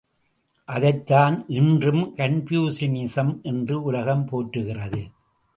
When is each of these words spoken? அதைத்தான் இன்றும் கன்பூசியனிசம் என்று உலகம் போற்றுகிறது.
அதைத்தான் 0.65 1.43
இன்றும் 1.47 2.13
கன்பூசியனிசம் 2.17 3.41
என்று 3.41 3.81
உலகம் 3.83 4.27
போற்றுகிறது. 4.31 5.03